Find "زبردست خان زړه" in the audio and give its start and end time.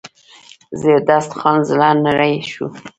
0.81-1.89